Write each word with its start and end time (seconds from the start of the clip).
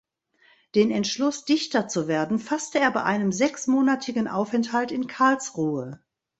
Den 0.73 0.89
Entschluss, 0.89 1.45
Dichter 1.45 1.87
zu 1.87 2.07
werden, 2.07 2.39
fasste 2.39 2.79
er 2.79 2.89
bei 2.89 3.03
einem 3.03 3.31
sechsmonatigen 3.31 4.27
Aufenthalt 4.27 4.91
in 4.91 5.05
Karlsruhe. 5.05 6.01